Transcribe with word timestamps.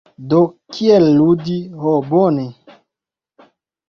Do. 0.29 0.37
"Kiel 0.77 1.03
ludi". 1.17 1.57
Ho 1.83 1.91
bone. 2.13 2.47